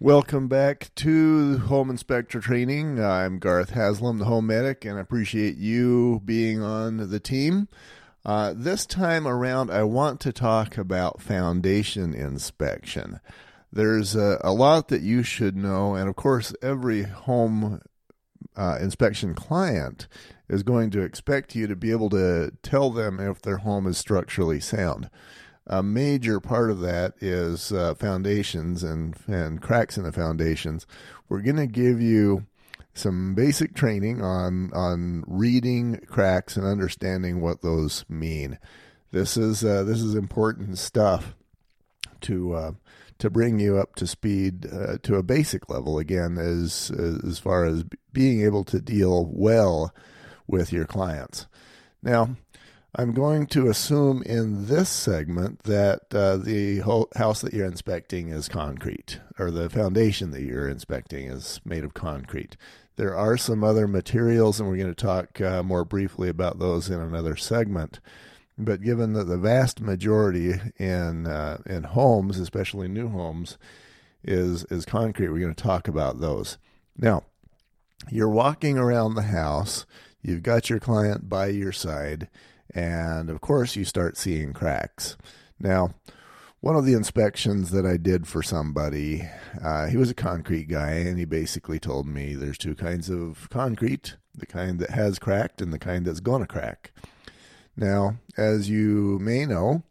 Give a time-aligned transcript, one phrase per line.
[0.00, 3.02] Welcome back to Home Inspector Training.
[3.02, 7.66] I'm Garth Haslam, the Home Medic, and I appreciate you being on the team.
[8.24, 13.18] Uh, this time around, I want to talk about foundation inspection.
[13.72, 17.80] There's a, a lot that you should know, and of course, every home
[18.56, 20.06] uh, inspection client
[20.48, 23.98] is going to expect you to be able to tell them if their home is
[23.98, 25.10] structurally sound
[25.68, 30.86] a major part of that is uh, foundations and and cracks in the foundations.
[31.28, 32.46] We're going to give you
[32.94, 38.58] some basic training on on reading cracks and understanding what those mean.
[39.12, 41.34] This is uh, this is important stuff
[42.22, 42.72] to uh,
[43.18, 46.90] to bring you up to speed uh, to a basic level again as
[47.26, 49.94] as far as being able to deal well
[50.46, 51.46] with your clients.
[52.02, 52.36] Now,
[52.94, 56.80] I'm going to assume in this segment that uh, the
[57.16, 61.92] house that you're inspecting is concrete, or the foundation that you're inspecting is made of
[61.92, 62.56] concrete.
[62.96, 66.88] There are some other materials, and we're going to talk uh, more briefly about those
[66.88, 68.00] in another segment.
[68.56, 73.58] But given that the vast majority in uh, in homes, especially new homes,
[74.24, 76.56] is is concrete, we're going to talk about those.
[76.96, 77.24] Now,
[78.10, 79.84] you're walking around the house.
[80.22, 82.28] You've got your client by your side
[82.74, 85.16] and of course, you start seeing cracks.
[85.60, 85.94] Now,
[86.60, 89.28] one of the inspections that I did for somebody,
[89.62, 93.48] uh, he was a concrete guy, and he basically told me there's two kinds of
[93.50, 96.92] concrete the kind that has cracked and the kind that's going to crack.
[97.76, 99.82] Now, as you may know,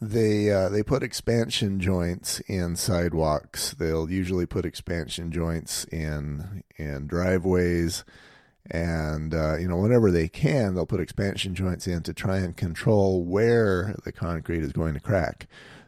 [0.00, 3.74] they uh, they put expansion joints in sidewalks.
[3.74, 8.04] They'll usually put expansion joints in in driveways
[8.70, 12.56] and uh, you know whenever they can they'll put expansion joints in to try and
[12.56, 15.46] control where the concrete is going to crack.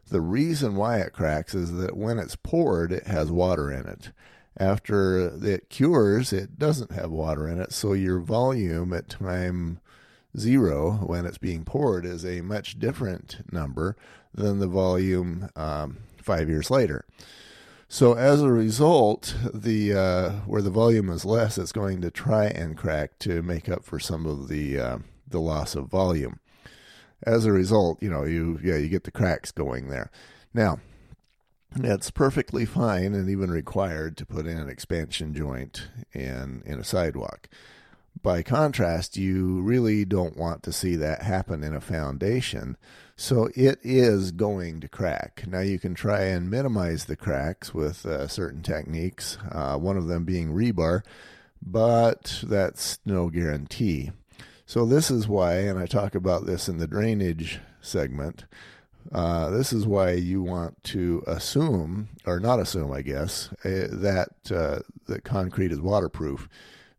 [0.09, 4.11] The reason why it cracks is that when it's poured it has water in it.
[4.59, 9.81] After it cures it doesn't have water in it so your volume at time
[10.37, 13.97] zero when it's being poured is a much different number
[14.35, 17.05] than the volume um, five years later
[17.93, 22.47] so as a result, the uh, where the volume is less, it's going to try
[22.47, 24.99] and crack to make up for some of the uh,
[25.29, 26.41] the loss of volume.
[27.23, 30.11] As a result, you know you yeah you get the cracks going there.
[30.55, 30.81] Now,
[31.77, 36.85] it's perfectly fine and even required to put in an expansion joint in in a
[36.85, 37.47] sidewalk.
[38.23, 42.79] By contrast, you really don't want to see that happen in a foundation
[43.17, 45.45] so it is going to crack.
[45.47, 50.07] Now you can try and minimize the cracks with uh, certain techniques, uh, one of
[50.07, 51.03] them being rebar,
[51.61, 54.11] but that's no guarantee.
[54.67, 58.45] So this is why, and I talk about this in the drainage segment.
[59.11, 64.31] Uh, this is why you want to assume, or not assume, I guess, uh, that
[64.51, 66.49] uh, that concrete is waterproof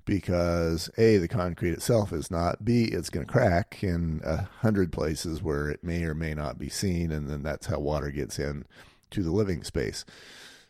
[0.06, 4.92] because a the concrete itself is not b it's going to crack in a hundred
[4.92, 8.38] places where it may or may not be seen and then that's how water gets
[8.38, 8.66] in
[9.12, 10.04] to the living space.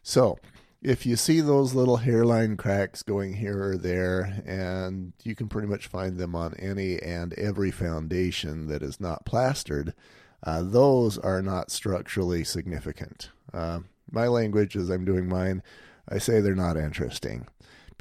[0.03, 0.37] So
[0.81, 5.67] if you see those little hairline cracks going here or there and you can pretty
[5.67, 9.93] much find them on any and every foundation that is not plastered
[10.45, 13.29] uh, those are not structurally significant.
[13.53, 13.79] Uh,
[14.11, 15.63] my language as i'm doing mine.
[16.07, 17.47] I say they're not interesting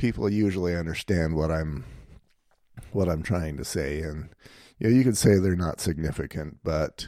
[0.02, 1.84] people usually understand what I'm
[2.90, 4.30] what I'm trying to say, and
[4.80, 7.06] you know, you could say they're not significant, but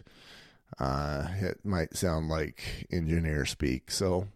[0.78, 3.90] uh, it might sound like engineer speak.
[3.90, 4.28] So,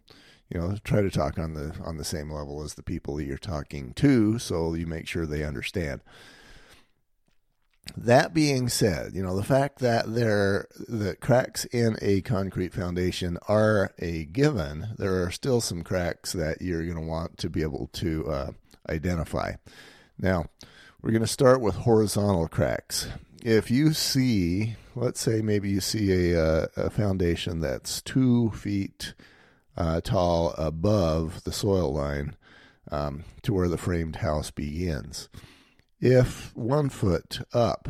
[0.49, 3.23] you know, try to talk on the on the same level as the people that
[3.23, 6.01] you're talking to, so you make sure they understand.
[7.97, 13.37] That being said, you know, the fact that there that cracks in a concrete foundation
[13.47, 17.61] are a given, there are still some cracks that you're going to want to be
[17.61, 18.51] able to uh,
[18.89, 19.53] identify.
[20.17, 20.45] Now,
[21.01, 23.07] we're going to start with horizontal cracks.
[23.43, 29.13] If you see, let's say maybe you see a, uh, a foundation that's two feet
[29.77, 32.35] uh, tall above the soil line
[32.91, 35.29] um, to where the framed house begins
[35.99, 37.89] if one foot up,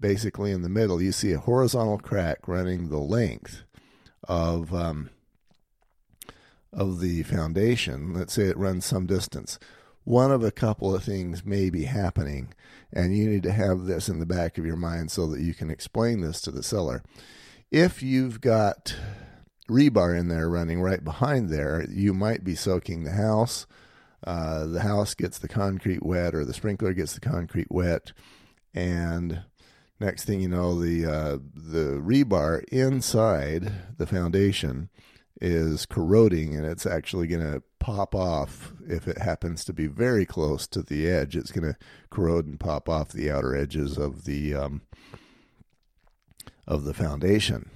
[0.00, 3.62] basically in the middle, you see a horizontal crack running the length
[4.26, 5.10] of um,
[6.72, 8.12] of the foundation.
[8.12, 9.58] Let's say it runs some distance.
[10.02, 12.52] One of a couple of things may be happening,
[12.92, 15.54] and you need to have this in the back of your mind so that you
[15.54, 17.02] can explain this to the seller.
[17.70, 18.94] If you've got
[19.68, 23.66] rebar in there running right behind there, you might be soaking the house
[24.26, 28.12] uh, the house gets the concrete wet or the sprinkler gets the concrete wet,
[28.72, 29.42] and
[30.00, 34.88] next thing you know, the uh, the rebar inside the foundation
[35.40, 40.24] is corroding and it's actually going to pop off if it happens to be very
[40.24, 41.36] close to the edge.
[41.36, 41.78] It's going to
[42.08, 44.82] corrode and pop off the outer edges of the um,
[46.66, 47.68] of the foundation.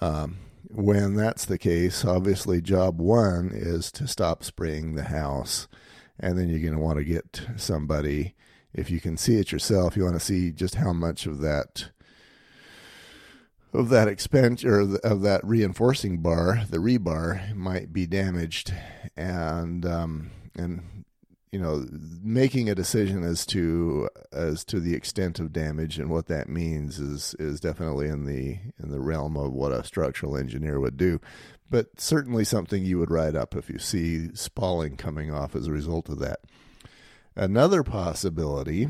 [0.00, 0.36] Um,
[0.68, 5.68] when that's the case, obviously, job one is to stop spraying the house,
[6.18, 8.34] and then you're going to want to get somebody.
[8.72, 11.90] If you can see it yourself, you want to see just how much of that
[13.72, 18.72] of that expense or of that reinforcing bar, the rebar, might be damaged,
[19.16, 21.04] and um, and
[21.54, 21.86] you know
[22.20, 26.98] making a decision as to as to the extent of damage and what that means
[26.98, 31.20] is is definitely in the in the realm of what a structural engineer would do,
[31.70, 35.72] but certainly something you would write up if you see spalling coming off as a
[35.72, 36.40] result of that.
[37.36, 38.88] Another possibility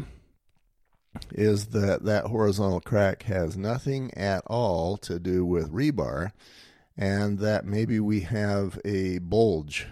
[1.33, 6.33] is that that horizontal crack has nothing at all to do with rebar
[6.97, 9.87] and that maybe we have a bulge.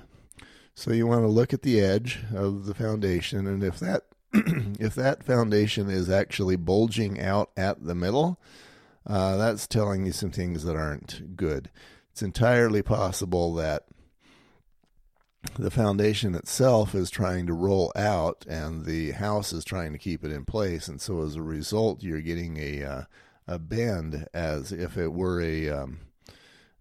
[0.75, 4.95] So you want to look at the edge of the foundation and if that if
[4.95, 8.41] that foundation is actually bulging out at the middle,
[9.07, 11.71] uh, that's telling you some things that aren't good.
[12.11, 13.85] It's entirely possible that
[15.59, 20.25] the foundation itself is trying to roll out and the house is trying to keep
[20.25, 23.03] it in place and so as a result you're getting a uh,
[23.49, 25.99] a bend as if it were a um,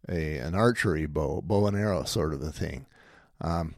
[0.08, 2.86] a an archery bow bow and arrow sort of a thing
[3.42, 3.74] um,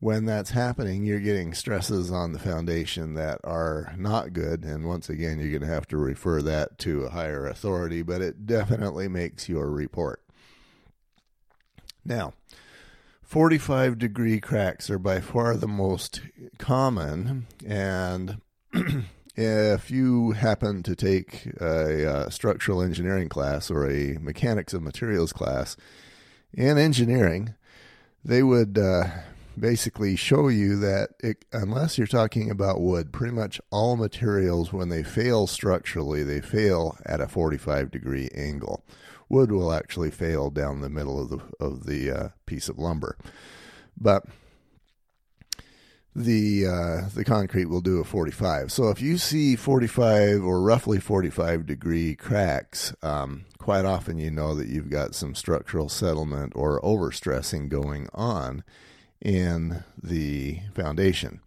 [0.00, 5.08] when that's happening you're getting stresses on the foundation that are not good and once
[5.08, 9.06] again you're going to have to refer that to a higher authority but it definitely
[9.08, 10.22] makes your report
[12.04, 12.32] now
[13.30, 16.20] 45 degree cracks are by far the most
[16.58, 17.46] common.
[17.64, 18.40] And
[19.36, 24.82] if you happen to take a, a, uh, structural engineering class or a mechanics of
[24.82, 25.76] materials class
[26.52, 27.54] in engineering,
[28.24, 29.04] they would uh,
[29.58, 34.88] basically show you that it, unless you're talking about wood, pretty much all materials, when
[34.88, 38.84] they fail structurally, they fail at a 45 degree angle.
[39.28, 43.16] Wood will actually fail down the middle of the of the uh, piece of lumber,
[43.98, 44.24] but
[46.14, 48.72] the uh, the concrete will do a 45.
[48.72, 54.56] So if you see 45 or roughly 45 degree cracks, um, quite often you know
[54.56, 58.64] that you've got some structural settlement or overstressing going on
[59.20, 61.40] in the foundation.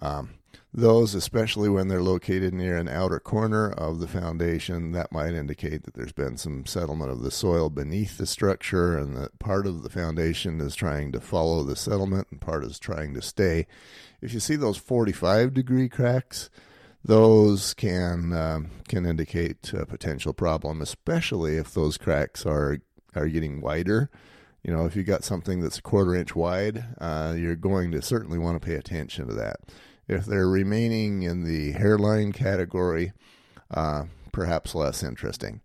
[0.00, 0.34] Um,
[0.72, 5.82] those, especially when they're located near an outer corner of the foundation, that might indicate
[5.82, 9.82] that there's been some settlement of the soil beneath the structure and that part of
[9.82, 13.66] the foundation is trying to follow the settlement and part is trying to stay.
[14.20, 16.50] If you see those 45 degree cracks,
[17.04, 22.78] those can um, can indicate a potential problem, especially if those cracks are
[23.16, 24.10] are getting wider.
[24.62, 28.02] You know, if you got something that's a quarter inch wide, uh, you're going to
[28.02, 29.60] certainly want to pay attention to that.
[30.06, 33.12] If they're remaining in the hairline category,
[33.70, 35.60] uh, perhaps less interesting.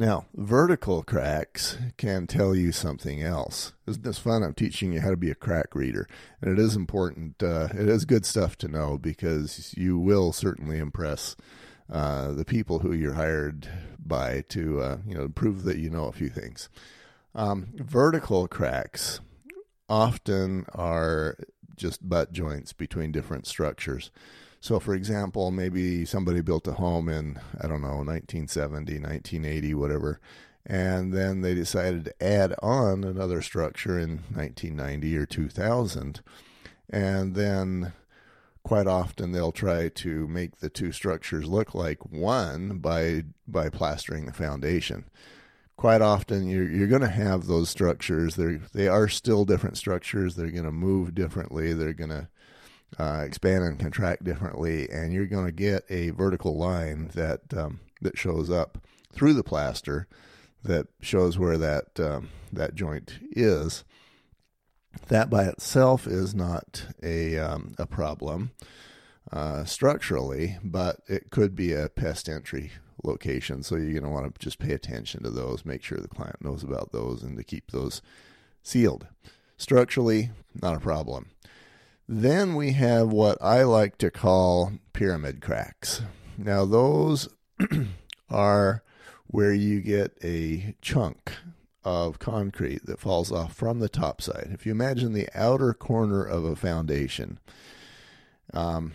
[0.00, 3.74] Now, vertical cracks can tell you something else.
[3.86, 4.42] Isn't this fun?
[4.42, 6.08] I'm teaching you how to be a crack reader.
[6.40, 10.78] And it is important, uh, it is good stuff to know because you will certainly
[10.78, 11.36] impress
[11.92, 13.68] uh, the people who you're hired
[13.98, 16.70] by to, uh, you know, prove that you know a few things.
[17.34, 19.20] Um, vertical cracks
[19.88, 21.36] often are
[21.76, 24.10] just butt joints between different structures.
[24.60, 30.20] So, for example, maybe somebody built a home in, I don't know, 1970, 1980, whatever,
[30.66, 36.20] and then they decided to add on another structure in 1990 or 2000.
[36.90, 37.94] And then
[38.62, 44.26] quite often they'll try to make the two structures look like one by by plastering
[44.26, 45.06] the foundation
[45.80, 48.36] quite often you're you're going to have those structures.
[48.36, 50.36] They they are still different structures.
[50.36, 51.72] They're going to move differently.
[51.72, 52.28] They're going to
[52.98, 57.80] uh, expand and contract differently, and you're going to get a vertical line that um,
[58.02, 58.76] that shows up
[59.10, 60.06] through the plaster
[60.62, 63.82] that shows where that um, that joint is.
[65.08, 68.50] That by itself is not a um, a problem
[69.32, 72.72] uh, structurally, but it could be a pest entry
[73.02, 73.62] location.
[73.62, 76.42] So you're going to want to just pay attention to those, make sure the client
[76.42, 78.02] knows about those, and to keep those
[78.62, 79.06] sealed.
[79.56, 80.30] Structurally,
[80.60, 81.30] not a problem.
[82.08, 86.02] Then we have what I like to call pyramid cracks.
[86.36, 87.28] Now, those
[88.30, 88.82] are
[89.26, 91.32] where you get a chunk
[91.84, 94.50] of concrete that falls off from the top side.
[94.52, 97.38] If you imagine the outer corner of a foundation,
[98.52, 98.92] um,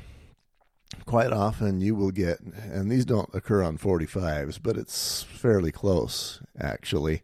[1.05, 6.41] quite often you will get, and these don't occur on 45s, but it's fairly close
[6.59, 7.21] actually.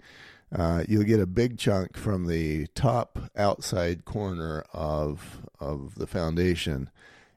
[0.54, 6.90] uh, you'll get a big chunk from the top outside corner of of the foundation,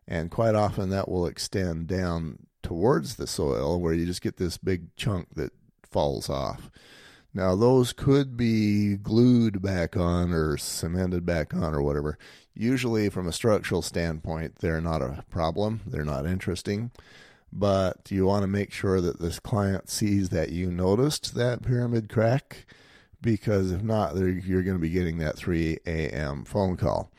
[0.08, 4.56] and quite often that will extend down towards the soil, where you just get this
[4.58, 6.70] big chunk that falls off.
[7.34, 12.16] Now, those could be glued back on or cemented back on or whatever.
[12.54, 15.80] Usually, from a structural standpoint, they're not a problem.
[15.84, 16.92] They're not interesting.
[17.52, 22.08] But you want to make sure that this client sees that you noticed that pyramid
[22.08, 22.66] crack
[23.20, 26.44] because if not, you're going to be getting that 3 a.m.
[26.44, 27.10] phone call.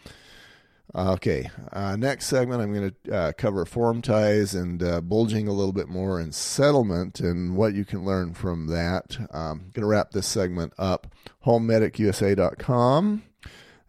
[0.93, 5.53] Okay, uh, next segment, I'm going to uh, cover form ties and uh, bulging a
[5.53, 9.17] little bit more and settlement and what you can learn from that.
[9.31, 11.07] Um, going to wrap this segment up.
[11.45, 13.23] HomemedicUSA.com,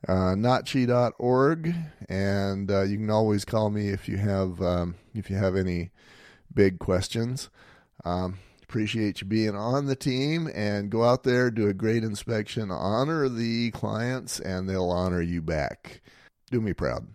[0.08, 1.74] uh, nachi.org,
[2.08, 5.90] and uh, you can always call me if you have um, if you have any
[6.52, 7.50] big questions.
[8.04, 12.70] Um, appreciate you being on the team and go out there, do a great inspection,
[12.70, 16.00] honor the clients, and they'll honor you back
[16.50, 17.06] do me proud.